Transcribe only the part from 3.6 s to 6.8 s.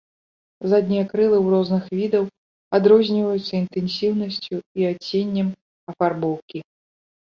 інтэнсіўнасцю і адценнем афарбоўкі.